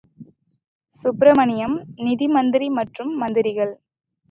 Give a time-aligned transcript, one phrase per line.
[1.03, 3.73] சுப்ரமணியம் நிதி மந்திரி மற்றும் மந்திரிகள்.